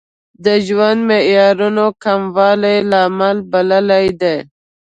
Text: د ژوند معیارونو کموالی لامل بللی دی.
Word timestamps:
د 0.45 0.47
ژوند 0.65 0.99
معیارونو 1.09 1.85
کموالی 2.03 2.77
لامل 2.91 3.37
بللی 3.51 4.05
دی. 4.21 4.37